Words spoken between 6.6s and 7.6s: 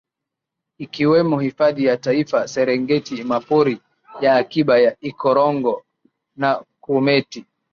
Grumeti